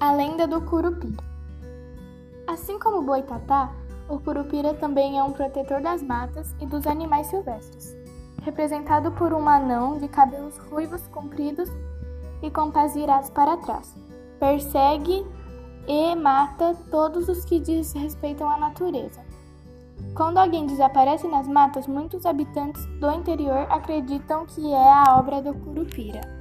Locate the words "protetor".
5.32-5.80